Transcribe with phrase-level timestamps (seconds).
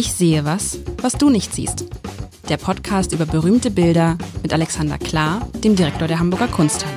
[0.00, 1.84] Ich sehe was, was du nicht siehst.
[2.48, 6.96] Der Podcast über berühmte Bilder mit Alexander Klar, dem Direktor der Hamburger Kunsthalle.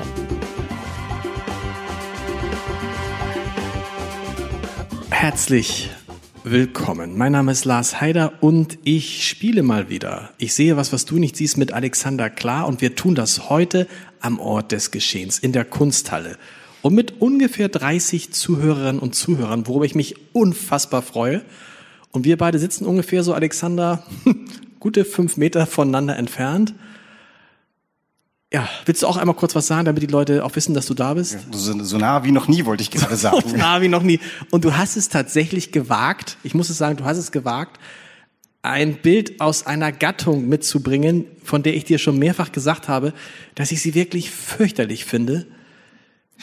[5.10, 5.90] Herzlich
[6.46, 7.18] willkommen.
[7.18, 10.30] Mein Name ist Lars Heider und ich spiele mal wieder.
[10.38, 13.86] Ich sehe was, was du nicht siehst mit Alexander Klar und wir tun das heute
[14.22, 16.38] am Ort des Geschehens in der Kunsthalle
[16.82, 21.42] und mit ungefähr 30 Zuhörerinnen und Zuhörern, worüber ich mich unfassbar freue.
[22.14, 24.04] Und wir beide sitzen ungefähr so, Alexander,
[24.80, 26.74] gute fünf Meter voneinander entfernt.
[28.54, 30.94] Ja, willst du auch einmal kurz was sagen, damit die Leute auch wissen, dass du
[30.94, 31.40] da bist?
[31.52, 33.50] So, so nah wie noch nie, wollte ich gerade sagen.
[33.50, 34.20] So nah wie noch nie.
[34.52, 37.80] Und du hast es tatsächlich gewagt, ich muss es sagen, du hast es gewagt,
[38.62, 43.14] ein Bild aus einer Gattung mitzubringen, von der ich dir schon mehrfach gesagt habe,
[43.56, 45.48] dass ich sie wirklich fürchterlich finde.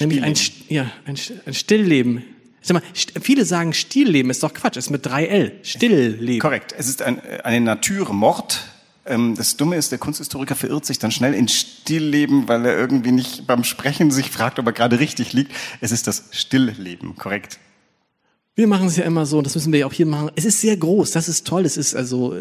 [0.01, 0.34] Nämlich ein,
[0.68, 2.24] ja, ein, ein Stillleben.
[2.62, 2.82] Sag mal,
[3.23, 5.52] viele sagen Stillleben ist doch Quatsch, ist mit 3L.
[5.62, 6.41] Stillleben.
[6.41, 6.74] Korrekt.
[6.77, 8.60] Es ist ein, eine Naturmord.
[9.07, 13.12] Ähm, das Dumme ist, der Kunsthistoriker verirrt sich dann schnell in Stillleben, weil er irgendwie
[13.12, 15.52] nicht beim Sprechen sich fragt, ob er gerade richtig liegt.
[15.80, 17.59] Es ist das Stillleben, korrekt.
[18.56, 20.30] Wir machen es ja immer so, und das müssen wir ja auch hier machen.
[20.34, 21.65] Es ist sehr groß, das ist toll.
[21.65, 22.34] Es ist also,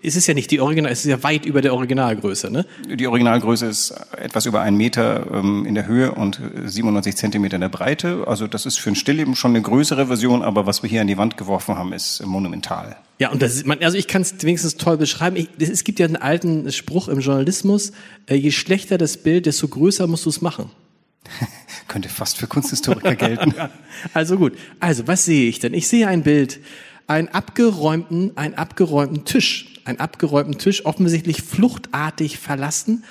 [0.00, 2.64] es ist ja nicht die Original, es ist ja weit über der Originalgröße, ne?
[2.88, 7.62] Die Originalgröße ist etwas über einen Meter ähm, in der Höhe und 97 Zentimeter in
[7.62, 8.24] der Breite.
[8.28, 11.08] Also das ist für ein Stillleben schon eine größere Version, aber was wir hier an
[11.08, 12.96] die Wand geworfen haben, ist monumental.
[13.18, 15.36] Ja, und das ist, man, also ich kann es wenigstens toll beschreiben.
[15.36, 17.92] Ich, es gibt ja einen alten Spruch im Journalismus:
[18.26, 20.70] äh, Je schlechter das Bild, desto größer musst du es machen.
[21.96, 23.54] Könnte fast für Kunsthistoriker gelten.
[24.12, 24.52] also gut.
[24.80, 25.72] Also, was sehe ich denn?
[25.72, 26.60] Ich sehe ein Bild,
[27.06, 29.80] einen abgeräumten, einen abgeräumten Tisch.
[29.86, 33.04] Einen abgeräumten Tisch, offensichtlich fluchtartig verlassen.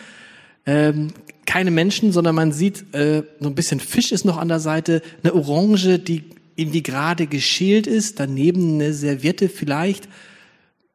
[0.68, 1.14] Ähm,
[1.48, 5.02] keine Menschen, sondern man sieht, äh, so ein bisschen Fisch ist noch an der Seite,
[5.24, 6.24] eine Orange, die
[6.56, 10.08] irgendwie gerade geschält ist, daneben eine Serviette vielleicht,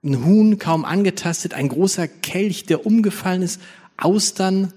[0.05, 3.61] ein Huhn kaum angetastet, ein großer Kelch, der umgefallen ist,
[3.97, 4.73] Austern,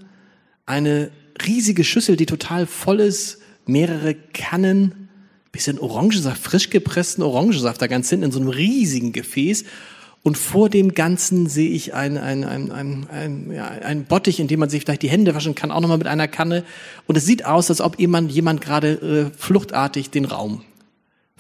[0.65, 1.11] eine
[1.45, 5.09] riesige Schüssel, die total voll ist, mehrere Kannen,
[5.51, 9.63] bisschen Orangensaft, frisch gepressten Orangensaft da ganz hinten in so einem riesigen Gefäß.
[10.23, 14.47] Und vor dem Ganzen sehe ich ein, ein, ein, ein, ein, ja, ein Bottich, in
[14.47, 16.63] dem man sich vielleicht die Hände waschen kann, auch nochmal mit einer Kanne.
[17.07, 20.63] Und es sieht aus, als ob jemand, jemand gerade äh, fluchtartig den Raum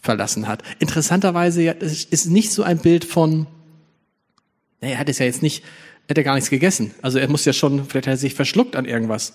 [0.01, 0.63] verlassen hat.
[0.79, 3.47] Interessanterweise ja, ist nicht so ein Bild von,
[4.81, 5.63] naja, er hat es ja jetzt nicht,
[6.07, 6.93] er hat ja gar nichts gegessen.
[7.01, 9.33] Also er muss ja schon, vielleicht hat er sich verschluckt an irgendwas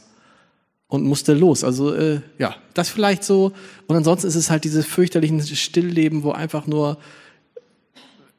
[0.89, 1.65] und musste los.
[1.65, 3.53] Also äh, ja, das vielleicht so.
[3.87, 6.99] Und ansonsten ist es halt dieses fürchterlichen Stillleben, wo einfach nur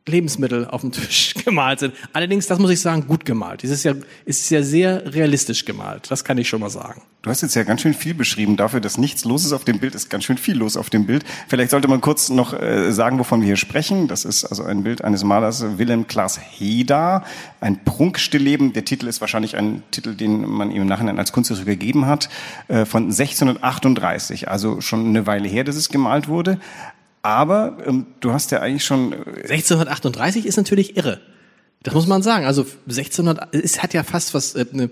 [0.09, 1.93] Lebensmittel auf dem Tisch gemalt sind.
[2.13, 3.63] Allerdings, das muss ich sagen, gut gemalt.
[3.63, 3.93] Es ist ja,
[4.25, 6.09] ist ja sehr realistisch gemalt.
[6.09, 7.01] Das kann ich schon mal sagen.
[7.21, 9.79] Du hast jetzt ja ganz schön viel beschrieben dafür, dass nichts los ist auf dem
[9.79, 9.93] Bild.
[9.93, 11.25] Ist ganz schön viel los auf dem Bild.
[11.49, 14.07] Vielleicht sollte man kurz noch äh, sagen, wovon wir hier sprechen.
[14.07, 17.25] Das ist also ein Bild eines Malers Wilhelm Klaas Heda,
[17.59, 18.71] ein Prunkstillleben.
[18.71, 22.29] Der Titel ist wahrscheinlich ein Titel, den man ihm im Nachhinein als Kunsthistoriker gegeben hat,
[22.69, 24.47] äh, von 1638.
[24.47, 26.57] Also schon eine Weile her, dass es gemalt wurde.
[27.22, 29.13] Aber ähm, du hast ja eigentlich schon.
[29.13, 31.19] 1638 ist natürlich irre.
[31.84, 32.46] Das muss man sagen.
[32.46, 34.56] Also 1600, es hat ja fast was.
[34.56, 34.90] Äh, ne,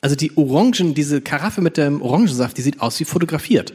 [0.00, 3.72] also die Orangen, diese Karaffe mit dem Orangensaft, die sieht aus wie fotografiert.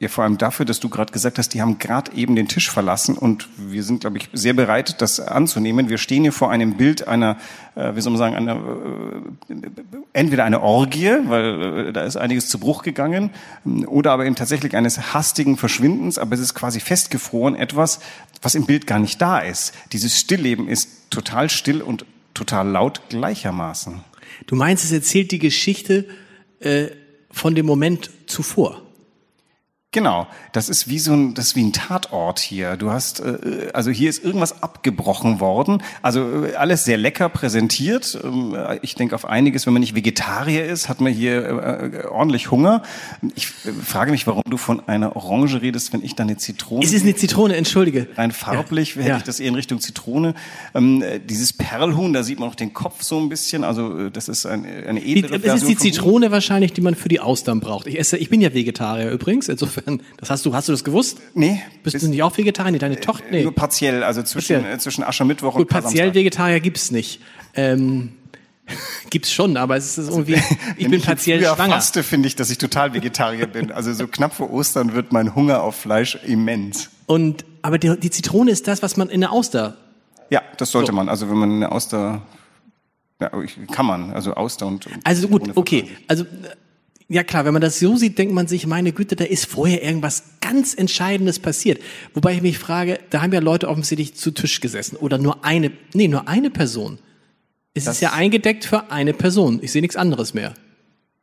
[0.00, 2.70] Ja, vor allem dafür, dass du gerade gesagt hast, die haben gerade eben den Tisch
[2.70, 5.88] verlassen und wir sind, glaube ich, sehr bereit, das anzunehmen.
[5.88, 7.36] Wir stehen hier vor einem Bild einer,
[7.74, 8.54] äh, wie soll man sagen, einer,
[9.48, 9.54] äh,
[10.12, 13.30] entweder eine Orgie, weil äh, da ist einiges zu Bruch gegangen,
[13.86, 17.98] oder aber eben tatsächlich eines hastigen Verschwindens, aber es ist quasi festgefroren, etwas,
[18.40, 19.74] was im Bild gar nicht da ist.
[19.92, 22.04] Dieses Stillleben ist total still und
[22.34, 24.04] total laut gleichermaßen.
[24.46, 26.06] Du meinst, es erzählt die Geschichte
[26.60, 26.86] äh,
[27.32, 28.82] von dem Moment zuvor?
[29.98, 32.76] Genau, das ist wie so ein, das ist wie ein Tatort hier.
[32.76, 35.82] Du hast, äh, also hier ist irgendwas abgebrochen worden.
[36.02, 38.16] Also äh, alles sehr lecker präsentiert.
[38.22, 42.52] Ähm, ich denke auf einiges, wenn man nicht Vegetarier ist, hat man hier äh, ordentlich
[42.52, 42.84] Hunger.
[43.34, 46.84] Ich frage mich, warum du von einer Orange redest, wenn ich da eine Zitrone.
[46.84, 48.06] Es ist eine Zitrone, entschuldige.
[48.14, 49.00] Rein farblich ja.
[49.00, 49.16] hätte ja.
[49.16, 50.34] ich das eher in Richtung Zitrone.
[50.76, 53.64] Ähm, dieses Perlhuhn, da sieht man noch den Kopf so ein bisschen.
[53.64, 57.18] Also das ist ein, eine edlere Es ist die Zitrone wahrscheinlich, die man für die
[57.18, 57.88] Austern braucht.
[57.88, 60.84] Ich esse, ich bin ja Vegetarier übrigens, insofern insofern, das hast du, hast du das
[60.84, 61.18] gewusst?
[61.34, 61.62] Nee.
[61.82, 62.78] Bist du nicht auch Vegetarier?
[62.78, 63.24] deine Tochter?
[63.30, 63.42] Nee.
[63.42, 64.80] Nur partiell, also zwischen, partiell.
[64.80, 67.20] zwischen Aschermittwoch Gut, und partiell Vegetarier gibt's nicht.
[67.54, 68.12] Ähm,
[69.10, 71.74] gibt's schon, aber es ist irgendwie, ich Wenn bin ich partiell schwanger.
[71.74, 73.72] Faste, finde ich, dass ich total Vegetarier bin.
[73.72, 76.90] Also so knapp vor Ostern wird mein Hunger auf Fleisch immens.
[77.06, 79.76] Und, aber die, die Zitrone ist das, was man in der Auster
[80.30, 80.96] ja, das sollte so.
[80.96, 81.08] man.
[81.08, 82.22] Also wenn man eine Auster,
[83.20, 83.30] ja,
[83.72, 84.88] kann man, also Auster und.
[85.04, 85.90] Also gut, okay.
[86.06, 86.24] Also
[87.10, 89.82] Ja klar, wenn man das so sieht, denkt man sich, meine Güte, da ist vorher
[89.82, 91.80] irgendwas ganz Entscheidendes passiert.
[92.12, 95.72] Wobei ich mich frage, da haben ja Leute offensichtlich zu Tisch gesessen oder nur eine,
[95.94, 96.98] nee, nur eine Person.
[97.72, 99.60] Es Das- ist ja eingedeckt für eine Person.
[99.62, 100.52] Ich sehe nichts anderes mehr.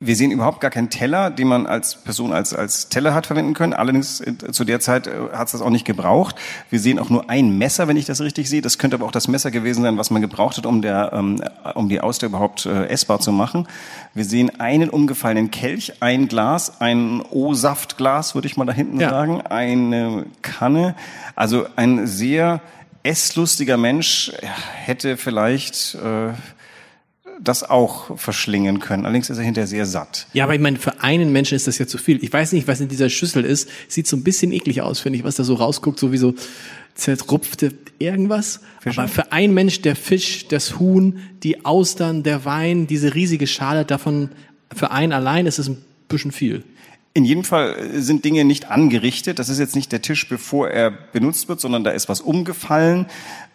[0.01, 3.53] Wir sehen überhaupt gar keinen Teller, den man als Person als, als Teller hat verwenden
[3.53, 3.71] können.
[3.71, 6.35] Allerdings äh, zu der Zeit hat es das auch nicht gebraucht.
[6.69, 8.61] Wir sehen auch nur ein Messer, wenn ich das richtig sehe.
[8.61, 11.41] Das könnte aber auch das Messer gewesen sein, was man gebraucht hat, um, der, ähm,
[11.75, 13.69] um die Auster überhaupt äh, essbar zu machen.
[14.13, 19.09] Wir sehen einen umgefallenen Kelch, ein Glas, ein O-Saftglas, würde ich mal da hinten Ja.
[19.09, 20.95] sagen, eine Kanne.
[21.35, 22.59] Also ein sehr
[23.03, 24.33] esslustiger Mensch
[24.83, 25.95] hätte vielleicht...
[25.95, 26.33] Äh,
[27.41, 29.05] das auch verschlingen können.
[29.05, 30.27] Allerdings ist er hinterher sehr satt.
[30.33, 32.23] Ja, aber ich meine, für einen Menschen ist das ja zu viel.
[32.23, 33.69] Ich weiß nicht, was in dieser Schüssel ist.
[33.87, 36.33] Sieht so ein bisschen eklig aus, finde ich, was da so rausguckt, so wie so
[36.95, 38.61] zerrupfte irgendwas.
[38.85, 43.85] Aber für einen Mensch, der Fisch, das Huhn, die Austern, der Wein, diese riesige Schale,
[43.85, 44.29] davon,
[44.73, 46.63] für einen allein ist es ein bisschen viel.
[47.17, 49.39] In jedem Fall sind Dinge nicht angerichtet.
[49.39, 53.05] Das ist jetzt nicht der Tisch, bevor er benutzt wird, sondern da ist was umgefallen.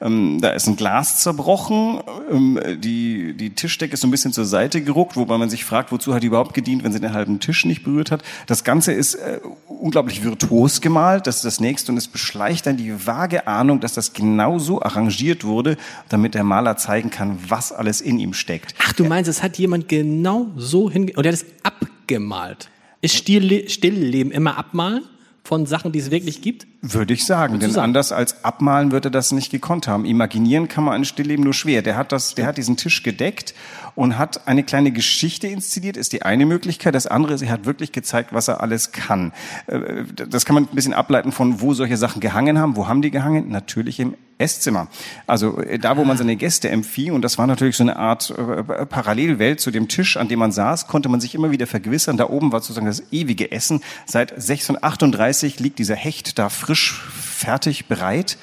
[0.00, 2.00] Ähm, da ist ein Glas zerbrochen.
[2.32, 5.92] Ähm, die, die Tischdecke ist so ein bisschen zur Seite geruckt, wobei man sich fragt,
[5.92, 8.22] wozu hat die überhaupt gedient, wenn sie den halben Tisch nicht berührt hat.
[8.46, 11.26] Das Ganze ist äh, unglaublich virtuos gemalt.
[11.26, 14.80] Das ist das nächste und es beschleicht dann die vage Ahnung, dass das genau so
[14.80, 15.76] arrangiert wurde,
[16.08, 18.74] damit der Maler zeigen kann, was alles in ihm steckt.
[18.78, 21.12] Ach, du meinst, es hat jemand genau so hinge...
[21.14, 22.70] Und der hat es abgemalt.
[23.00, 25.04] Ist Still Stillleben immer abmalen
[25.42, 26.66] von Sachen, die es wirklich gibt?
[26.82, 27.84] Würde ich sagen, denn sagen?
[27.84, 30.04] anders als abmalen wird er das nicht gekonnt haben.
[30.04, 31.82] Imaginieren kann man ein Stillleben nur schwer.
[31.82, 33.54] Der hat das, der hat diesen Tisch gedeckt
[33.94, 36.94] und hat eine kleine Geschichte inszeniert, ist die eine Möglichkeit.
[36.94, 39.32] Das andere ist, er hat wirklich gezeigt, was er alles kann.
[39.66, 42.76] Äh, Das kann man ein bisschen ableiten von, wo solche Sachen gehangen haben.
[42.76, 43.48] Wo haben die gehangen?
[43.48, 44.88] Natürlich im Esszimmer.
[45.26, 48.30] Also äh, da, wo man seine Gäste empfing, und das war natürlich so eine Art
[48.30, 52.16] äh, Parallelwelt zu dem Tisch, an dem man saß, konnte man sich immer wieder vergewissern.
[52.16, 53.82] Da oben war sozusagen das ewige Essen.
[54.06, 57.02] Seit 1638 liegt dieser Hecht da frisch
[57.40, 58.38] fertig, bereit.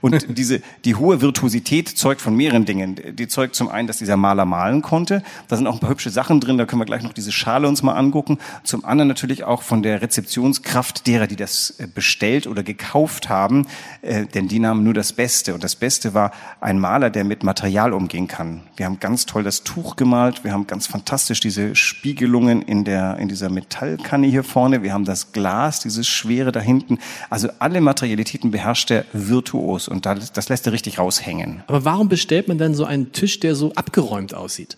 [0.00, 3.00] Und diese, die hohe Virtuosität zeugt von mehreren Dingen.
[3.16, 5.22] Die zeugt zum einen, dass dieser Maler malen konnte.
[5.48, 6.58] Da sind auch ein paar hübsche Sachen drin.
[6.58, 8.38] Da können wir gleich noch diese Schale uns mal angucken.
[8.64, 13.66] Zum anderen natürlich auch von der Rezeptionskraft derer, die das äh, bestellt oder gekauft haben.
[14.02, 15.54] Äh, Denn die nahmen nur das Beste.
[15.54, 18.62] Und das Beste war ein Maler, der mit Material umgehen kann.
[18.76, 20.44] Wir haben ganz toll das Tuch gemalt.
[20.44, 24.82] Wir haben ganz fantastisch diese Spiegelungen in der, in dieser Metallkanne hier vorne.
[24.82, 26.98] Wir haben das Glas, dieses Schwere da hinten.
[27.30, 31.62] Also alle Materialitäten beherrscht er virtuos und das, das lässt er richtig raushängen.
[31.66, 34.76] Aber warum bestellt man dann so einen Tisch, der so abgeräumt aussieht?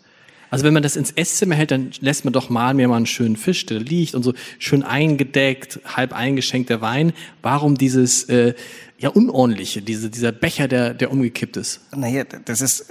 [0.51, 3.07] Also wenn man das ins Esszimmer hält, dann lässt man doch mal mir mal einen
[3.07, 7.13] schönen Fisch, der liegt und so schön eingedeckt, halb eingeschenkter Wein.
[7.43, 8.55] Warum dieses äh,
[8.97, 11.81] ja unordentliche, diese, dieser Becher, der, der umgekippt ist?
[11.95, 12.87] Naja, das ist,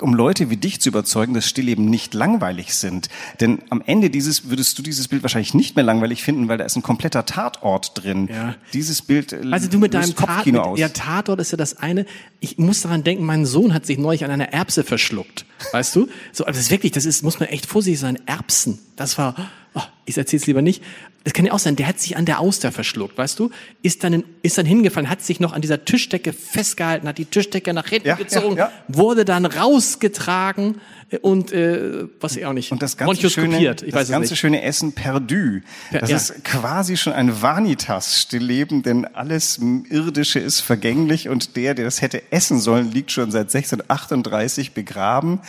[0.00, 3.08] um Leute wie dich zu überzeugen, dass Stillleben nicht langweilig sind.
[3.40, 6.64] Denn am Ende dieses, würdest du dieses Bild wahrscheinlich nicht mehr langweilig finden, weil da
[6.64, 8.28] ist ein kompletter Tatort drin.
[8.30, 8.56] Ja.
[8.72, 10.78] Dieses Bild äh, Also du mit deinem Tat, Kopfkino mit, aus.
[10.78, 12.04] ja, Tatort ist ja das eine.
[12.40, 15.46] Ich muss daran denken, mein Sohn hat sich neulich an einer Erbse verschluckt.
[15.72, 16.08] Weißt du?
[16.32, 18.18] So, aber das ist wirklich, das ist, muss man echt vorsichtig sein.
[18.26, 18.78] Erbsen.
[18.96, 19.34] Das war,
[19.74, 20.82] oh, ich erzähl's lieber nicht.
[21.24, 23.50] Das kann ja auch sein, der hat sich an der Auster verschluckt, weißt du?
[23.82, 27.26] Ist dann, in, ist dann hingefallen, hat sich noch an dieser Tischdecke festgehalten, hat die
[27.26, 28.72] Tischdecke nach hinten Ja, gezogen, ja, ja.
[28.88, 30.80] wurde dann rausgetragen
[31.20, 32.72] und äh, was ich auch nicht.
[32.72, 35.60] Und das ganze schöne, das ganze schöne Essen perdu.
[35.90, 39.60] Per- Das ist quasi schon ein Vanitas-Stillleben, denn alles
[39.90, 45.40] Irdische ist vergänglich und der, der das hätte essen sollen, liegt schon seit 1638 begraben.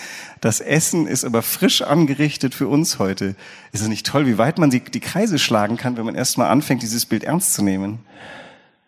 [0.42, 3.36] Das Essen ist aber frisch angerichtet für uns heute.
[3.72, 6.38] Ist es nicht toll, wie weit man die, die Kreise schlagen kann, wenn man erst
[6.38, 8.00] mal anfängt, dieses Bild ernst zu nehmen?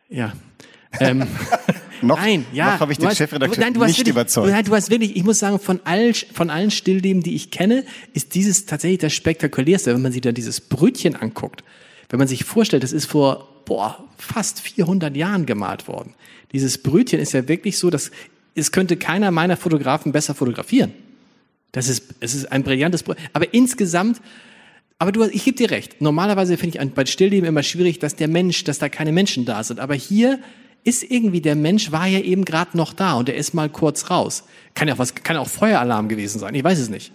[0.10, 0.34] Ja.
[1.00, 1.28] Ähm,
[2.02, 2.74] Noch, nein, ja.
[2.74, 4.52] noch habe ich den hast- Chefredakteur nein, nicht wirklich, überzeugt.
[4.52, 7.84] Nein, du hast wirklich, ich muss sagen, von, all, von allen Stillleben, die ich kenne,
[8.14, 11.64] ist dieses tatsächlich das spektakulärste, wenn man sich da dieses Brötchen anguckt.
[12.10, 16.14] Wenn man sich vorstellt, das ist vor boah, fast 400 Jahren gemalt worden.
[16.52, 18.12] Dieses Brötchen ist ja wirklich so, dass
[18.54, 20.94] es könnte keiner meiner Fotografen besser fotografieren.
[21.72, 23.26] Das ist, es ist ein brillantes Brötchen.
[23.34, 24.22] Aber insgesamt,
[24.98, 26.02] aber du, ich gebe dir recht.
[26.02, 29.64] Normalerweise finde ich bei Stillleben immer schwierig, dass der Mensch, dass da keine Menschen da
[29.64, 29.80] sind.
[29.80, 30.40] Aber hier
[30.84, 34.10] ist irgendwie der Mensch war ja eben gerade noch da und er ist mal kurz
[34.10, 34.44] raus.
[34.74, 36.56] Kann ja auch was, kann auch Feueralarm gewesen sein.
[36.56, 37.12] Ich weiß es nicht.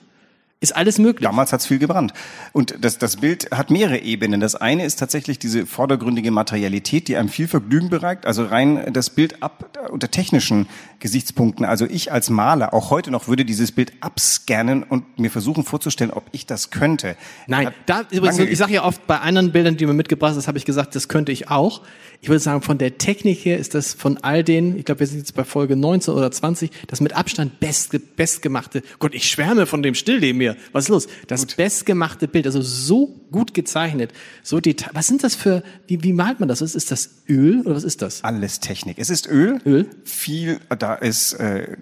[0.63, 1.27] Ist alles möglich.
[1.27, 2.13] Damals hat's viel gebrannt.
[2.53, 4.41] Und das, das Bild hat mehrere Ebenen.
[4.41, 8.27] Das eine ist tatsächlich diese vordergründige Materialität, die einem viel Vergnügen bereitet.
[8.27, 11.65] Also rein das Bild ab unter technischen Gesichtspunkten.
[11.65, 16.11] Also ich als Maler, auch heute noch, würde dieses Bild abscannen und mir versuchen vorzustellen,
[16.11, 17.17] ob ich das könnte.
[17.47, 20.47] Nein, Hat da, übrigens, ich sage ja oft bei anderen Bildern, die mir mitgebracht hast,
[20.47, 21.81] habe ich gesagt, das könnte ich auch.
[22.23, 25.07] Ich würde sagen, von der Technik her ist das von all den, ich glaube, wir
[25.07, 28.83] sind jetzt bei Folge 19 oder 20, das mit Abstand best, bestgemachte.
[28.99, 30.57] Gott, ich schwärme von dem Stillleben hier.
[30.73, 31.09] Was ist los?
[31.29, 34.13] Das bestgemachte Bild, also so gut gezeichnet,
[34.43, 34.91] so detail.
[34.93, 36.61] Was sind das für, wie, wie malt man das?
[36.61, 38.23] Ist, ist das Öl oder was ist das?
[38.23, 38.99] Alles Technik.
[38.99, 39.59] Es ist Öl.
[39.65, 39.87] Öl.
[40.05, 41.77] Viel, da ist äh,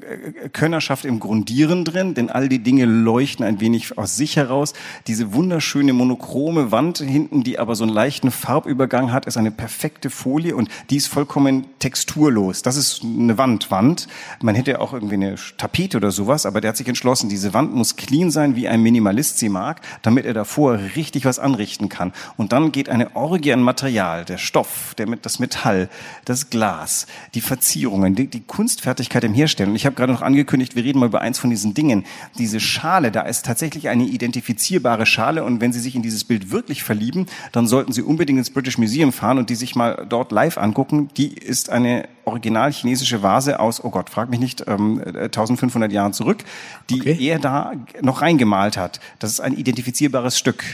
[0.53, 4.73] Könnerschaft im Grundieren drin, denn all die Dinge leuchten ein wenig aus sich heraus.
[5.09, 10.11] Diese wunderschöne monochrome Wand hinten, die aber so einen leichten Farbübergang hat, ist eine perfekte
[10.11, 12.63] Folie und die ist vollkommen texturlos.
[12.63, 14.09] Das ist eine Wandwand.
[14.43, 17.75] Man hätte auch irgendwie eine Tapete oder sowas, aber der hat sich entschlossen, diese Wand
[17.75, 22.13] muss clean sein, wie ein Minimalist sie mag, damit er davor richtig was anrichten kann.
[22.37, 25.89] Und dann geht eine Orgie an Material, der Stoff, der das Metall,
[26.25, 29.71] das Glas, die Verzierungen, die, die Kunstfertigkeit im Herstellen.
[29.71, 32.05] Und ich habe gerade noch angekündigt, wir reden mal über eins von diesen Dingen.
[32.39, 36.51] Diese Schale, da ist tatsächlich eine identifizierbare Schale und wenn Sie sich in dieses Bild
[36.51, 40.18] wirklich verlieben, dann sollten Sie unbedingt ins British Museum fahren und die sich mal dort
[40.31, 41.09] live angucken.
[41.17, 46.13] Die ist eine original chinesische Vase aus, oh Gott, frag mich nicht, ähm, 1500 Jahren
[46.13, 46.45] zurück,
[46.91, 47.17] die Okay.
[47.29, 47.73] er da
[48.03, 49.01] noch reingemalt hat.
[49.19, 50.65] Das ist ein identifizierbares Stück.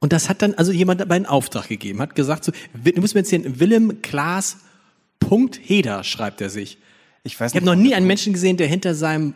[0.00, 3.14] Und das hat dann also jemand dabei einen Auftrag gegeben, hat gesagt so, du musst
[3.14, 4.58] mir erzählen, Willem Klaas
[5.18, 6.78] Punkt Heder schreibt er sich.
[7.22, 9.32] Ich weiß Ich habe noch nie einen Menschen gesehen, der hinter seinem,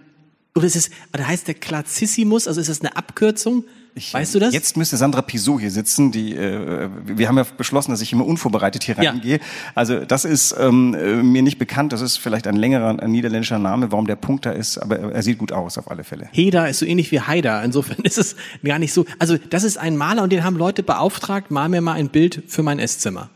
[0.55, 3.65] oder ist es, oder heißt der Klazissimus, also ist das eine Abkürzung?
[3.99, 4.55] Ich, weißt du das?
[4.55, 6.13] Jetzt müsste Sandra Pisot hier sitzen.
[6.13, 9.11] Die, äh, wir haben ja beschlossen, dass ich immer unvorbereitet hier Ja.
[9.11, 9.41] reingehe.
[9.75, 11.93] Also das ist ähm, äh, mir nicht bekannt.
[11.93, 14.79] Das ist vielleicht ein längerer ein niederländischer Name, warum der Punkt da ist.
[14.79, 16.29] Aber er sieht gut aus auf alle Fälle.
[16.33, 17.63] Heda ist so ähnlich wie Haida.
[17.63, 19.05] Insofern ist es gar nicht so.
[19.19, 22.45] Also das ist ein Maler und den haben Leute beauftragt, mal mir mal ein Bild
[22.47, 23.29] für mein Esszimmer.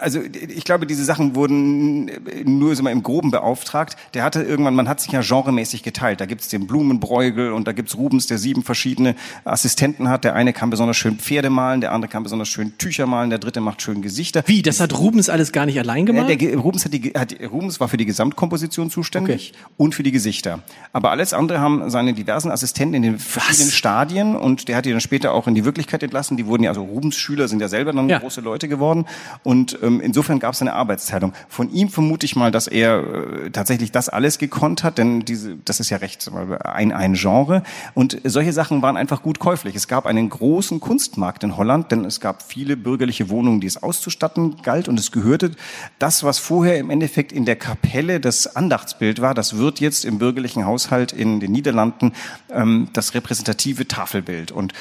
[0.00, 2.10] Also ich glaube, diese Sachen wurden
[2.44, 3.96] nur so mal im Groben beauftragt.
[4.14, 6.20] Der hatte irgendwann, man hat sich ja genremäßig geteilt.
[6.20, 10.24] Da gibt's den Blumenbräugel und da gibt's Rubens, der sieben verschiedene Assistenten hat.
[10.24, 13.38] Der eine kann besonders schön Pferde malen, der andere kann besonders schön Tücher malen, der
[13.38, 14.42] dritte macht schön Gesichter.
[14.46, 16.28] Wie, das hat Rubens alles gar nicht allein Ja, gemacht?
[16.28, 20.10] der, Ge- Rubens, hat die, hat, Rubens war für die Gesamtkomposition zuständig und für die
[20.12, 20.60] Gesichter.
[20.92, 24.90] Aber alles andere haben seine diversen Assistenten in den verschiedenen Stadien und der hat die
[24.90, 26.36] dann später auch in die Wirklichkeit entlassen.
[26.36, 28.18] Die wurden ja, also Rubens Schüler sind ja selber dann Ja.
[28.18, 29.04] große Leute geworden
[29.44, 31.32] und ähm, insofern gab es eine Arbeitsteilung.
[31.48, 35.56] Von ihm vermute ich mal, dass er äh, tatsächlich das alles gekonnt hat, denn diese,
[35.64, 36.30] das ist ja recht
[36.64, 39.76] ein, ein Genre und solche Sachen waren einfach gut käuflich.
[39.76, 43.82] Es gab einen großen Kunstmarkt in Holland, denn es gab viele bürgerliche Wohnungen, die es
[43.82, 45.52] auszustatten galt und es gehörte
[45.98, 50.18] das, was vorher im Endeffekt in der Kapelle das Andachtsbild war, das wird jetzt im
[50.18, 52.12] bürgerlichen Haushalt in den Niederlanden
[52.50, 54.72] ähm, das repräsentative Tafelbild und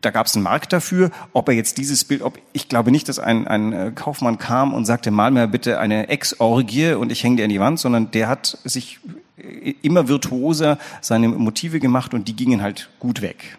[0.00, 3.08] da gab es einen Markt dafür, ob er jetzt dieses Bild, ob ich glaube nicht,
[3.08, 7.24] dass ein, ein äh, Kaufmann kam und sagte, mal mir bitte eine Ex-Orgie und ich
[7.24, 9.00] hänge dir an die Wand, sondern der hat sich
[9.36, 13.58] äh, immer virtuoser seine Motive gemacht und die gingen halt gut weg.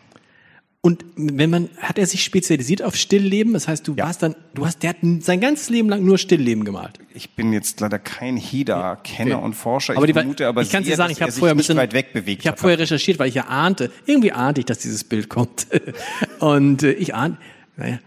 [0.82, 3.52] Und wenn man, hat er sich spezialisiert auf Stillleben?
[3.52, 4.06] Das heißt, du Ja.
[4.06, 7.00] warst dann, du hast, der hat sein ganzes Leben lang nur Stillleben gemalt.
[7.14, 9.44] Ich bin jetzt leider kein Heda-Kenner Okay.
[9.46, 9.98] und Forscher.
[9.98, 11.76] Aber ich die, vermute aber ich kann dir sagen, ich habe er vorher ein bisschen
[11.76, 14.78] weit weg bewegt Ich habe vorher recherchiert, weil ich ja ahnte, irgendwie ahnte ich, dass
[14.80, 15.68] dieses Bild kommt.
[16.40, 17.38] Und äh, ich ahnte,
[17.76, 18.00] naja.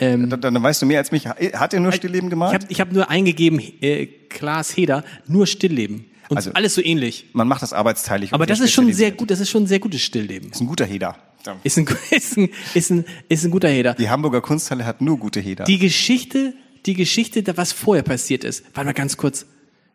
[0.00, 1.26] Ähm, Dann, dann weißt du mehr als mich.
[1.28, 2.54] Hat er nur Stillleben ich gemalt?
[2.54, 6.06] habe ich hab nur eingegeben, äh, Klaas Heder, nur Stillleben.
[6.28, 7.26] Und Also- alles so ähnlich.
[7.32, 8.32] Man macht das arbeitsteilig.
[8.32, 10.50] Aber das ist schon sehr gut, das ist schon ein sehr gutes Stillleben.
[10.50, 11.16] Ist ein guter Heder.
[11.62, 13.94] Ist ein, ist ein, ist ein, ist ein guter Heder.
[13.94, 15.64] Die Hamburger Kunsthalle hat nur gute Heder.
[15.64, 16.54] Die Geschichte,
[16.86, 18.64] die Geschichte, was vorher passiert ist.
[18.74, 19.46] Warte mal ganz kurz.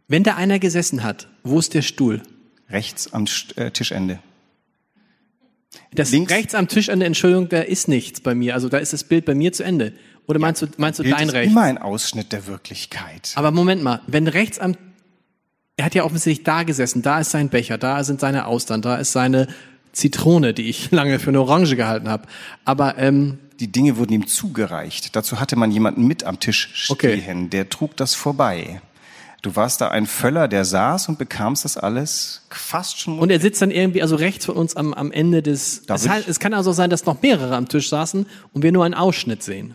[0.07, 2.21] Wenn da einer gesessen hat, wo ist der Stuhl?
[2.69, 4.19] Rechts am äh, Tischende.
[5.93, 8.53] Das Links- rechts am Tisch an der Entschuldigung, da ist nichts bei mir.
[8.55, 9.93] Also da ist das Bild bei mir zu Ende.
[10.27, 11.51] Oder meinst du, meinst du Bild dein ist Recht?
[11.51, 13.31] immer ein Ausschnitt der Wirklichkeit.
[13.35, 14.75] Aber Moment mal, wenn rechts am,
[15.81, 18.97] er hat ja offensichtlich da gesessen, da ist sein Becher, da sind seine Austern, da
[18.97, 19.47] ist seine
[19.93, 22.27] Zitrone, die ich lange für eine Orange gehalten habe.
[22.65, 25.15] Aber ähm, Die Dinge wurden ihm zugereicht.
[25.15, 27.47] Dazu hatte man jemanden mit am Tisch stehen, Okay.
[27.51, 28.79] der trug das vorbei.
[29.41, 33.17] Du warst da ein Völler, der saß und bekamst das alles fast schon.
[33.17, 35.81] und er sitzt dann irgendwie also rechts von uns am, am Ende des.
[35.87, 38.93] Es, es kann also sein, dass noch mehrere am Tisch saßen und wir nur einen
[38.93, 39.73] Ausschnitt sehen.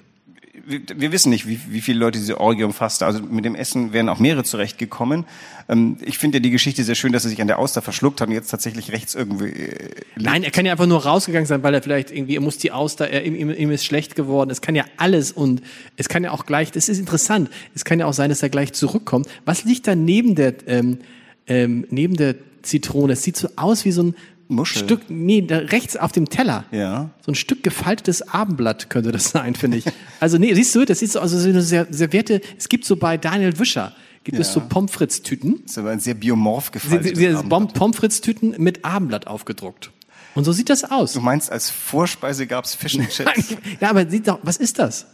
[0.67, 3.07] Wir, wissen nicht, wie, wie viele Leute diese Orgie umfasste.
[3.07, 5.25] Also mit dem Essen wären auch mehrere zurechtgekommen.
[5.69, 8.21] Ähm, ich finde ja die Geschichte sehr schön, dass er sich an der Auster verschluckt
[8.21, 9.51] hat und jetzt tatsächlich rechts irgendwie.
[9.51, 12.59] Äh, Nein, er kann ja einfach nur rausgegangen sein, weil er vielleicht irgendwie, er muss
[12.59, 14.51] die Auster, er, ihm, ihm ist schlecht geworden.
[14.51, 15.63] Es kann ja alles und
[15.97, 18.49] es kann ja auch gleich, das ist interessant, es kann ja auch sein, dass er
[18.49, 19.29] gleich zurückkommt.
[19.45, 20.99] Was liegt da neben der, ähm,
[21.47, 23.13] ähm, neben der Zitrone?
[23.13, 24.15] Es sieht so aus wie so ein
[24.49, 24.85] Muschel.
[24.85, 26.65] Stück, nee, da rechts auf dem Teller.
[26.71, 27.11] Ja.
[27.25, 29.85] So ein Stück gefaltetes Abendblatt könnte das sein, finde ich.
[30.21, 32.97] Also nee, siehst du, das sieht so, also so eine sehr, servierte, es gibt so
[32.97, 35.63] bei Daniel Wischer, gibt es so Pommes frites Tüten.
[35.67, 37.43] ist aber ein sehr biomorph gefaltetes
[37.75, 39.91] Pommes frites Tüten mit Abendblatt aufgedruckt.
[40.35, 41.15] Und so sieht das aus.
[41.15, 43.57] Du meinst, als Vorspeise gab's Fish and Chips?
[43.81, 45.07] Ja, aber sieht doch, was ist das?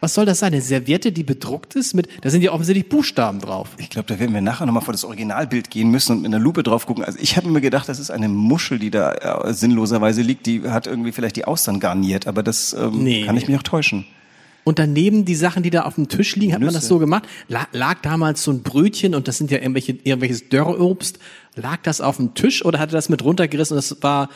[0.00, 0.52] Was soll das sein?
[0.52, 3.70] Eine Serviette, die bedruckt ist mit, da sind ja offensichtlich Buchstaben drauf.
[3.78, 6.38] Ich glaube, da werden wir nachher nochmal vor das Originalbild gehen müssen und mit einer
[6.38, 7.04] Lupe drauf gucken.
[7.04, 10.46] Also ich habe mir gedacht, das ist eine Muschel, die da äh, sinnloserweise liegt.
[10.46, 13.62] Die hat irgendwie vielleicht die Austern garniert, aber das ähm, Nee, kann ich mich auch
[13.62, 14.04] täuschen.
[14.64, 16.78] Und daneben die Sachen, die da auf dem Tisch liegen, hat man Nüsse.
[16.80, 17.24] das so gemacht?
[17.48, 21.18] La lag damals so ein Brötchen und das sind ja irgendwelche, irgendwelches Dörrobst.
[21.56, 24.28] Lag das auf dem Tisch oder hatte das mit runtergerissen und das war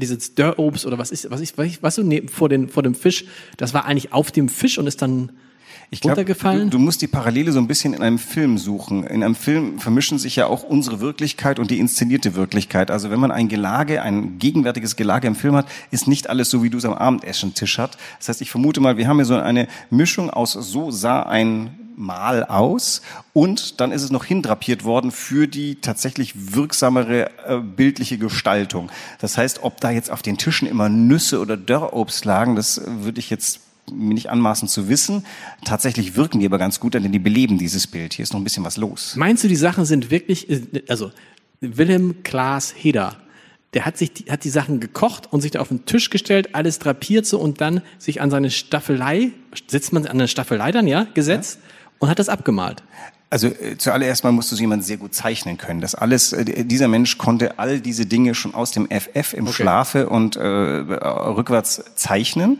[0.00, 2.82] dieses Dörrobst oder was ist, was ist, was, ist, was so neben, vor, den, vor
[2.82, 3.24] dem Fisch?
[3.56, 5.32] Das war eigentlich auf dem Fisch und ist dann
[5.90, 6.70] Ich glaub, runtergefallen?
[6.70, 9.04] Du, du musst die Parallele so ein bisschen in einem Film suchen.
[9.04, 12.90] In einem Film vermischen sich ja auch unsere Wirklichkeit und die inszenierte Wirklichkeit.
[12.90, 16.62] Also wenn man ein Gelage, ein gegenwärtiges Gelage im Film hat, ist nicht alles so,
[16.62, 17.96] wie du es am Abendessen-Tisch hat.
[18.18, 21.89] Das heißt, ich vermute mal, wir haben hier so eine Mischung aus so sah ein
[22.00, 23.02] Mal aus
[23.32, 28.90] und dann ist es noch hindrapiert worden für die tatsächlich wirksamere äh, bildliche Gestaltung.
[29.20, 32.84] Das heißt, ob da jetzt auf den Tischen immer Nüsse oder Dörrobst lagen, das äh,
[33.04, 33.60] würde ich jetzt
[33.92, 35.24] mir nicht anmaßen zu wissen.
[35.64, 38.14] Tatsächlich wirken die aber ganz gut, denn die beleben dieses Bild.
[38.14, 39.14] Hier ist noch ein bisschen was los.
[39.16, 41.10] Meinst du, die Sachen sind wirklich, äh, also
[41.60, 43.16] Willem Klaas Heder,
[43.74, 46.54] der hat sich, die, hat die Sachen gekocht und sich da auf den Tisch gestellt,
[46.54, 49.30] alles drapiert so und dann sich an seine Staffelei,
[49.68, 51.60] sitzt man an eine Staffelei dann, ja, gesetzt
[52.00, 52.82] und hat das abgemalt.
[53.30, 55.80] Also äh, zuallererst mal musst du so jemanden sehr gut zeichnen können.
[55.80, 60.08] Das alles, äh, dieser Mensch konnte all diese Dinge schon aus dem FF im Schlafe
[60.08, 62.58] und äh, rückwärts zeichnen.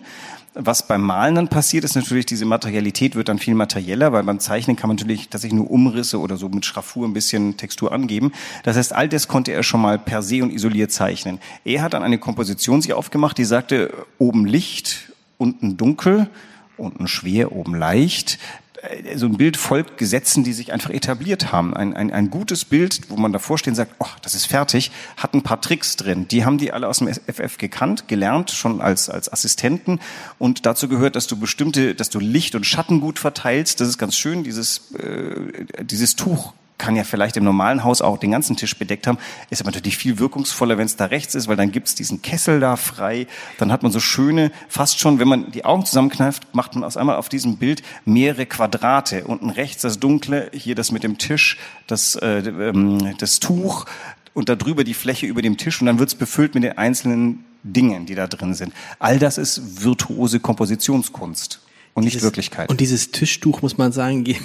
[0.55, 4.41] Was beim Malen dann passiert, ist natürlich, diese Materialität wird dann viel materieller, weil beim
[4.41, 8.33] Zeichnen kann man natürlich tatsächlich nur Umrisse oder so mit Schraffur ein bisschen Textur angeben.
[8.65, 11.39] Das heißt, all das konnte er schon mal per se und isoliert zeichnen.
[11.65, 16.29] Er hat dann eine Komposition sich aufgemacht, die sagte, oben Licht, unten dunkel,
[16.77, 18.70] unten schwer, oben leicht äh,
[19.15, 21.75] so ein Bild folgt Gesetzen, die sich einfach etabliert haben.
[21.75, 24.91] Ein, ein, ein gutes Bild, wo man davor steht und sagt, oh, das ist fertig,
[25.17, 26.29] hat ein paar Tricks drin.
[26.29, 30.01] Die haben die alle aus dem FF gekannt, gelernt, schon als, als Assistenten.
[30.39, 33.81] Und dazu gehört, dass du bestimmte, dass du Licht und Schatten gut verteilst.
[33.81, 38.17] Das ist ganz schön, dieses, äh, dieses Tuch kann ja vielleicht im normalen Haus auch
[38.17, 39.19] den ganzen Tisch bedeckt haben,
[39.51, 42.59] ist aber natürlich viel wirkungsvoller, wenn es da rechts ist, weil dann gibt's diesen Kessel
[42.59, 43.27] da frei.
[43.59, 46.97] Dann hat man so schöne, fast schon, wenn man die Augen zusammenkneift, macht man aus
[46.97, 49.25] einmal auf diesem Bild mehrere Quadrate.
[49.25, 53.85] Unten rechts das Dunkle, hier das mit dem Tisch, das, äh, ähm, das Tuch
[54.33, 58.07] und darüber die Fläche über dem Tisch und dann wird's befüllt mit den einzelnen Dingen,
[58.07, 58.73] die da drin sind.
[58.99, 61.61] All das ist virtuose Kompositionskunst
[61.95, 62.69] und nicht Dieses- Wirklichkeit.
[62.71, 64.37] Und dieses Tischtuch muss man sagen, ge-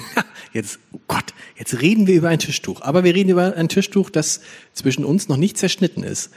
[0.53, 2.81] jetzt, oh Gott, jetzt reden wir über ein Tischtuch.
[2.81, 4.41] Aber wir reden über ein Tischtuch, das
[4.73, 6.31] zwischen uns noch nicht zerschnitten ist.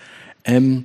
[0.44, 0.85] Ähm,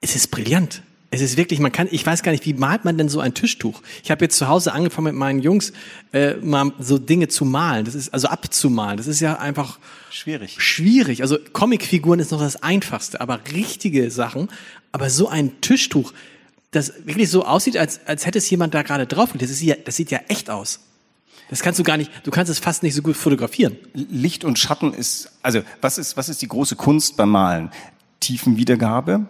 [0.00, 0.82] es ist brillant.
[1.10, 3.32] Es ist wirklich, man kann, ich weiß gar nicht, wie malt man denn so ein
[3.32, 3.80] Tischtuch?
[4.02, 5.72] Ich habe jetzt zu Hause angefangen mit meinen Jungs
[6.12, 7.84] äh, mal so Dinge zu malen.
[7.84, 8.96] Das ist also abzumalen.
[8.96, 9.78] Das ist ja einfach
[10.10, 10.60] Schwierig.
[10.60, 11.22] schwierig.
[11.22, 14.48] Also Comicfiguren ist noch das Einfachste, aber richtige Sachen.
[14.90, 16.12] Aber so ein Tischtuch,
[16.76, 19.30] das wirklich so aussieht, als, als hätte es jemand da gerade drauf.
[19.34, 20.80] Das, ist ja, das sieht ja echt aus.
[21.48, 23.76] Das kannst du gar nicht, du kannst es fast nicht so gut fotografieren.
[23.94, 27.70] Licht und Schatten ist, also was ist, was ist die große Kunst beim Malen?
[28.20, 29.26] Tiefenwiedergabe.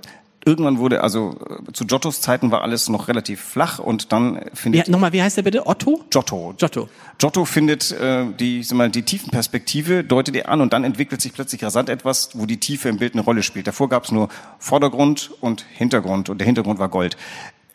[0.47, 1.35] Irgendwann wurde, also
[1.69, 5.37] äh, zu Giottos Zeiten war alles noch relativ flach und dann findet nochmal, wie heißt
[5.37, 5.67] der bitte?
[5.67, 6.05] Otto?
[6.09, 6.55] Giotto.
[6.57, 6.89] Giotto.
[7.19, 11.33] Giotto findet äh, die, sag mal, die Tiefenperspektive, deutet er an und dann entwickelt sich
[11.33, 13.67] plötzlich rasant etwas, wo die Tiefe im Bild eine Rolle spielt.
[13.67, 14.29] Davor gab es nur
[14.61, 17.17] Vordergrund und Hintergrund und der Hintergrund war Gold.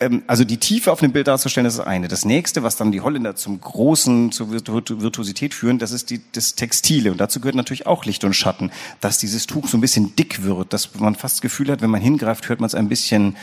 [0.01, 2.07] Ähm, also die Tiefe auf dem Bild darzustellen, das ist eine.
[2.07, 6.21] Das nächste, was dann die Holländer zum großen, zur Virtu Virtuosität führen, das ist die,
[6.33, 7.11] das Textile.
[7.11, 10.43] Und dazu gehört natürlich auch Licht und Schatten, dass dieses Tuch so ein bisschen dick
[10.43, 13.37] wird, dass man fast das Gefühl hat, wenn man hingreift, hört man es ein bisschen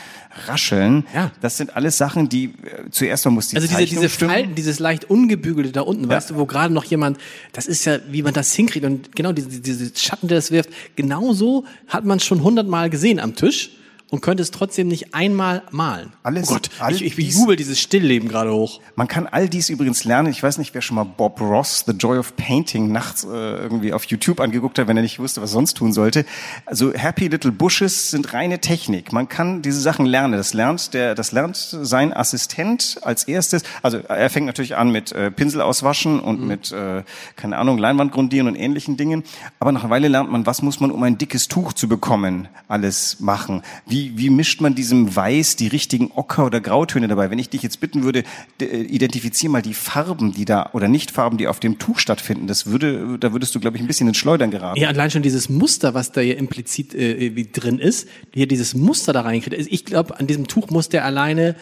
[0.48, 1.06] rascheln.
[1.14, 1.30] Ja.
[1.40, 4.30] Das sind alles Sachen, die äh, zuerst mal muss die Also diese, Zeichnung diese stimmen.
[4.32, 7.18] Falten, dieses leicht ungebügelte da unten, weißt du, wo gerade noch jemand,
[7.52, 10.70] das ist ja, wie man das hinkriegt und genau diese, diese Schatten, der das wirft,
[10.96, 13.70] genauso hat man schon hundertmal gesehen am Tisch
[14.10, 16.12] und könnte es trotzdem nicht einmal malen.
[16.22, 18.80] Alles- oh Gott, ich, ich dies- jubel dieses Stillleben gerade hoch.
[18.96, 20.30] Man kann all dies übrigens lernen.
[20.30, 23.92] Ich weiß nicht, wer schon mal Bob Ross, The Joy of Painting, nachts äh, irgendwie
[23.92, 26.24] auf YouTube angeguckt hat, wenn er nicht wusste, was er sonst tun sollte.
[26.64, 29.12] Also Happy Little Bushes sind reine Technik.
[29.12, 30.32] Man kann diese Sachen lernen.
[30.34, 33.62] Das lernt der, das lernt sein Assistent als erstes.
[33.82, 37.02] Also er fängt natürlich an mit äh, Pinsel auswaschen und mit, äh,
[37.36, 39.24] keine Ahnung, Leinwand grundieren und ähnlichen Dingen.
[39.60, 42.48] Aber nach einer Weile lernt man, was muss man, um ein dickes Tuch zu bekommen,
[42.68, 43.62] alles machen.
[43.86, 47.30] Wie, wie mischt man diesem Weiß die richtigen Ocker- oder Grautöne dabei?
[47.30, 48.24] Wenn ich dich jetzt bitten würde,
[48.60, 52.46] äh, identifizier mal die Farben, die da, oder Nicht-Farben, die auf dem Tuch stattfinden.
[52.46, 54.80] Das würde, da würdest du, glaube ich, ein bisschen ins Schleudern geraten.
[54.80, 58.74] Ja, allein schon dieses Muster, was da hier implizit äh, wie drin ist, hier dieses
[58.74, 59.56] Muster da reinkriegt.
[59.56, 61.56] Also Ich glaube, an diesem Tuch muss der alleine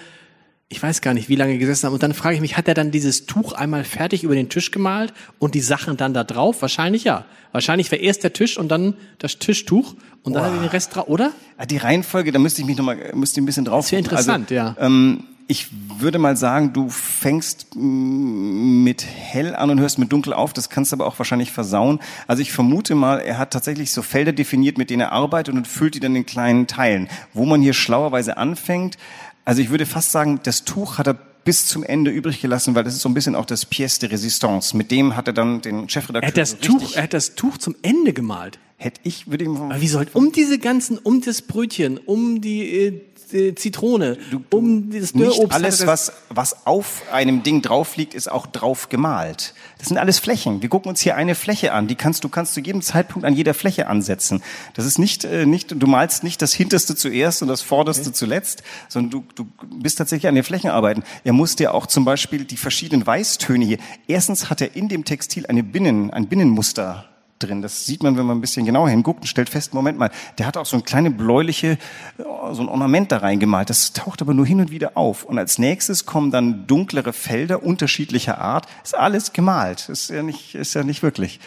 [0.68, 1.94] ich weiß gar nicht, wie lange gesessen haben.
[1.94, 4.72] Und dann frage ich mich, hat er dann dieses Tuch einmal fertig über den Tisch
[4.72, 6.60] gemalt und die Sachen dann da drauf?
[6.60, 7.24] Wahrscheinlich ja.
[7.52, 10.96] Wahrscheinlich wäre erst der Tisch und dann das Tischtuch und dann hat er den Rest
[10.96, 11.30] drauf, oder?
[11.56, 13.84] Ah, Die Reihenfolge, da müsste ich mich nochmal, müsste ich ein bisschen drauf.
[13.84, 14.18] Das wäre gucken.
[14.18, 14.76] interessant, ja.
[14.80, 20.32] Ähm, ich würde mal sagen, du fängst mm, mit hell an und hörst mit dunkel
[20.32, 20.52] auf.
[20.52, 22.00] Das kannst du aber auch wahrscheinlich versauen.
[22.26, 25.68] Also ich vermute mal, er hat tatsächlich so Felder definiert, mit denen er arbeitet und
[25.68, 27.08] füllt die dann in kleinen Teilen.
[27.32, 28.98] Wo man hier schlauerweise anfängt,
[29.46, 32.82] also ich würde fast sagen, das Tuch hat er bis zum Ende übrig gelassen, weil
[32.82, 34.76] das ist so ein bisschen auch das Pièce de Résistance.
[34.76, 37.56] Mit dem hat er dann den Chefredakteur Er hat das Tuch, er hat das Tuch
[37.56, 38.58] zum Ende gemalt.
[38.76, 43.00] hätte ich, würde ich Aber wie soll, um diese ganzen, um das Brötchen, um die,
[43.32, 44.18] äh, Zitrone,
[44.50, 45.52] um dieses Nicht Dürrobst.
[45.54, 49.54] hat alles, das- was, was auf einem Ding drauf liegt, ist auch drauf gemalt.
[49.78, 50.62] Das sind alles Flächen.
[50.62, 51.86] Wir gucken uns hier eine Fläche an.
[51.86, 54.42] Die kannst du kannst zu jedem Zeitpunkt an jeder Fläche ansetzen.
[54.74, 58.62] Das ist nicht, äh, nicht du malst nicht das Hinterste zuerst und das Vorderste zuletzt,
[58.88, 59.46] sondern du, du
[59.80, 61.02] bist tatsächlich an den Flächen arbeiten.
[61.24, 63.78] Er musste ja auch zum Beispiel die verschiedenen Weißtöne hier.
[64.08, 67.04] Erstens hat er in dem Textil eine Binnen, ein Binnenmuster
[67.38, 67.62] drin.
[67.62, 70.46] Das sieht man, wenn man ein bisschen genauer hinguckt und stellt fest, Moment mal, der
[70.46, 71.78] hat auch so ein kleine bläuliche,
[72.18, 73.70] ja, so ein Ornament da reingemalt.
[73.70, 75.24] Das taucht aber nur hin und wieder auf.
[75.24, 78.66] Und als nächstes kommen dann dunklere Felder unterschiedlicher Art.
[78.84, 79.88] Ist alles gemalt.
[79.88, 81.40] Ist ja nicht, ist ja nicht wirklich.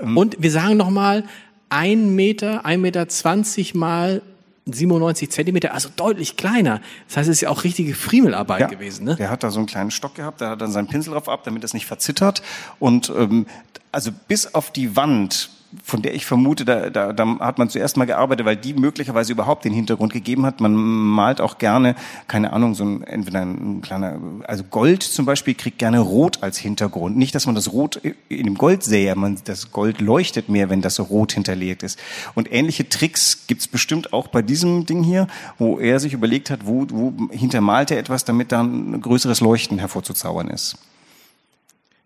[0.00, 1.24] Und wir sagen nochmal,
[1.68, 4.22] ein Meter, ein Meter zwanzig mal
[4.66, 6.80] 97 Zentimeter, also deutlich kleiner.
[7.08, 9.16] Das heißt, es ist ja auch richtige Friemelarbeit gewesen, ne?
[9.16, 11.42] Der hat da so einen kleinen Stock gehabt, da hat dann seinen Pinsel drauf ab,
[11.44, 12.42] damit es nicht verzittert.
[12.78, 13.46] Und ähm,
[13.90, 15.50] also bis auf die Wand,
[15.82, 19.32] von der ich vermute, da, da, da hat man zuerst mal gearbeitet, weil die möglicherweise
[19.32, 20.60] überhaupt den Hintergrund gegeben hat.
[20.60, 21.94] Man malt auch gerne,
[22.28, 26.58] keine Ahnung, so ein entweder ein kleiner, also Gold zum Beispiel kriegt gerne Rot als
[26.58, 27.16] Hintergrund.
[27.16, 30.82] Nicht, dass man das Rot in dem Gold sähe, man das Gold leuchtet mehr, wenn
[30.82, 31.98] das so rot hinterlegt ist.
[32.34, 35.26] Und ähnliche Tricks gibt's bestimmt auch bei diesem Ding hier,
[35.58, 39.78] wo er sich überlegt hat, wo, wo hintermalt er etwas, damit dann ein größeres Leuchten
[39.78, 40.76] hervorzuzaubern ist.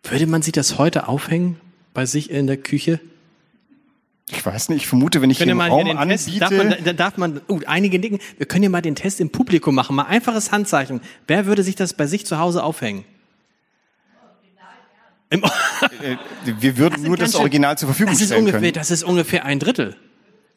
[0.05, 1.59] Würde man sich das heute aufhängen
[1.92, 3.00] bei sich in der Küche?
[4.31, 6.51] Ich weiß nicht, ich vermute, wenn ich hier im mal Raum den Test, anbiete, darf
[6.51, 9.75] man, da darf man, uh, einige nicken, wir können ja mal den Test im Publikum
[9.75, 11.01] machen, mal einfaches Handzeichen.
[11.29, 13.05] Wer würde sich das bei sich zu Hause aufhängen?
[15.31, 18.73] Im, äh, wir würden nur ganz das Original zur Verfügung das stellen ungefähr, können.
[18.75, 19.97] das ist ungefähr ein Drittel.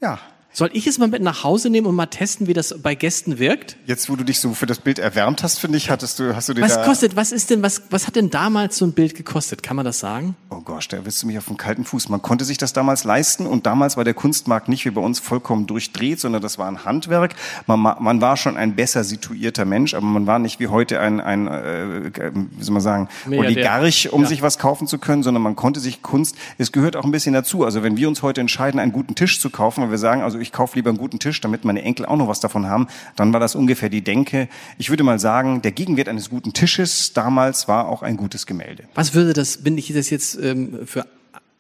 [0.01, 0.19] Ja.
[0.51, 3.37] Soll ich es mal mit nach Hause nehmen und mal testen, wie das bei Gästen
[3.37, 3.77] wirkt?
[3.85, 6.49] Jetzt, wo du dich so für das Bild erwärmt hast, finde ich, hattest du, hast
[6.49, 8.93] du dir Was da, kostet, was ist denn, was, was hat denn damals so ein
[8.93, 9.61] Bild gekostet?
[9.61, 10.35] Kann man das sagen?
[10.49, 12.09] Oh gosh, da bist du mich auf dem kalten Fuß.
[12.09, 15.19] Man konnte sich das damals leisten und damals war der Kunstmarkt nicht wie bei uns
[15.19, 17.35] vollkommen durchdreht, sondern das war ein Handwerk.
[17.67, 20.99] Man, ma- man war schon ein besser situierter Mensch, aber man war nicht wie heute
[20.99, 23.51] ein, ein äh, wie soll man sagen, Milliardär.
[23.51, 24.27] Oligarch, um Ja.
[24.27, 27.33] sich was kaufen zu können, sondern man konnte sich Kunst, es gehört auch ein bisschen
[27.33, 27.63] dazu.
[27.65, 30.38] Also wenn wir uns heute entscheiden, einen guten Tisch zu kaufen, weil wir sagen, also
[30.41, 33.33] ich kaufe lieber einen guten Tisch, damit meine Enkel auch noch was davon haben, dann
[33.33, 34.47] war das ungefähr die Denke.
[34.77, 38.83] Ich würde mal sagen, der Gegenwert eines guten Tisches damals war auch ein gutes Gemälde.
[38.95, 41.05] Was würde das, wenn ich das jetzt ähm, für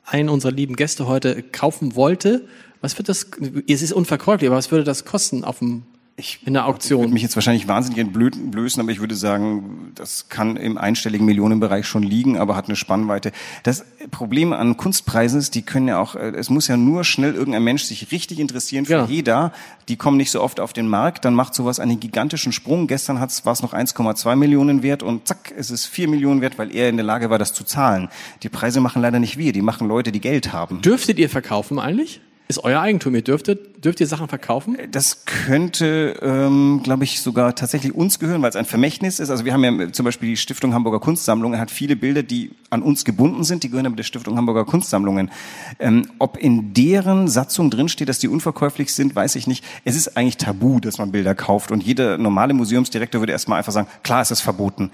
[0.05, 2.47] einen unserer lieben Gäste heute kaufen wollte,
[2.81, 3.27] was wird das,
[3.67, 5.83] es ist unverkäuflich, aber was würde das kosten auf dem,
[6.19, 7.09] Ich in der würde Auktion?
[7.11, 12.03] mich jetzt wahrscheinlich wahnsinnig entblößen, aber ich würde sagen, das kann im einstelligen Millionenbereich schon
[12.03, 13.31] liegen, aber hat eine Spannweite.
[13.63, 17.33] Das Problem an Kunstpreisen ist, die können ja auch, äh, es muss ja nur schnell
[17.33, 19.05] irgendein Mensch sich richtig interessieren für Ja.
[19.05, 19.53] jeder.
[19.87, 22.87] Die kommen nicht so oft auf den Markt, dann macht sowas einen gigantischen Sprung.
[22.87, 26.57] Gestern hat's, war es noch 1,2 Millionen wert und zack, es ist 4 Millionen wert,
[26.59, 28.09] weil er in der Lage war, das zu zahlen.
[28.43, 30.81] Die Preise machen leider nicht wir, die machen Leute, die Geld haben.
[30.81, 32.21] Dürftet ihr verkaufen eigentlich?
[32.51, 34.75] Ist euer Eigentum, ihr dürftet, dürft ihr Sachen verkaufen?
[34.89, 39.29] Das könnte, ähm, glaube ich, sogar tatsächlich uns gehören, weil es ein Vermächtnis ist.
[39.29, 42.81] Also wir haben ja zum Beispiel die Stiftung Hamburger Kunstsammlungen, hat viele Bilder, die an
[42.81, 45.29] uns gebunden sind, die gehören aber der Stiftung Hamburger Kunstsammlungen.
[45.77, 49.63] Ähm, ob in deren Satzung drinsteht, dass die unverkäuflich sind, weiß ich nicht.
[49.85, 53.73] Es ist eigentlich tabu, dass man Bilder kauft und jeder normale Museumsdirektor würde erstmal einfach
[53.73, 54.89] sagen, klar, es ist verboten.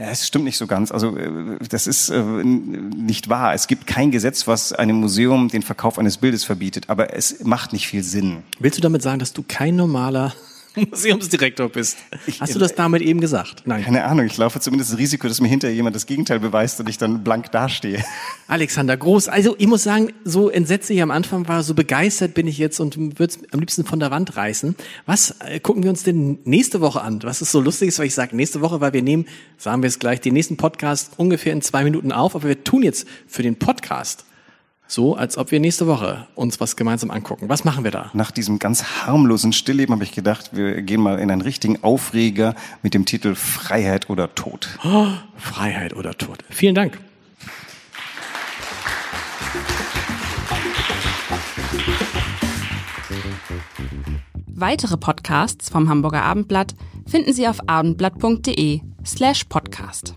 [0.00, 0.90] Ja, Es stimmt nicht so ganz.
[0.92, 3.52] Also äh, das ist äh, nicht wahr.
[3.52, 7.74] Es gibt kein Gesetz, was einem Museum den Verkauf eines Bildes verbietet, aber es macht
[7.74, 8.42] nicht viel Sinn.
[8.58, 10.32] Willst du damit sagen, dass du kein normaler
[10.90, 11.98] Museumsdirektor bist?
[12.38, 13.62] Hast du das damit eben gesagt?
[13.64, 13.84] Nein.
[13.84, 16.88] Keine Ahnung, ich laufe zumindest das Risiko, dass mir hinterher jemand das Gegenteil beweist und
[16.88, 18.04] ich dann blank dastehe.
[18.46, 22.46] Alexander Groß, also ich muss sagen, so entsetzt ich am Anfang war, so begeistert bin
[22.46, 24.76] ich jetzt und würde es am liebsten von der Wand reißen.
[25.06, 27.20] Was äh, gucken wir uns denn nächste Woche an?
[27.22, 29.26] Was ist so lustig ist, weil ich sage nächste Woche, weil wir nehmen,
[29.58, 32.82] sagen wir es gleich, den nächsten Podcast ungefähr in zwei Minuten auf, aber wir tun
[32.82, 34.24] jetzt für den Podcast
[34.90, 37.48] so, als ob wir nächste Woche uns was gemeinsam angucken.
[37.48, 38.10] Was machen wir da?
[38.12, 42.54] Nach diesem ganz harmlosen Stillleben habe ich gedacht, wir gehen mal in einen richtigen Aufreger
[42.82, 44.68] mit dem Titel Freiheit oder Tod.
[45.36, 46.38] Freiheit oder Tod.
[46.50, 46.98] Vielen Dank.
[54.46, 56.74] Weitere Podcasts vom Hamburger Abendblatt
[57.06, 60.14] finden Sie auf abendblatt.de slash podcast.